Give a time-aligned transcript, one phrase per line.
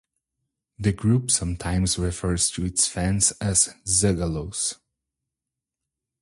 [0.79, 4.77] The group sometimes refers to its fans as "zuggalos".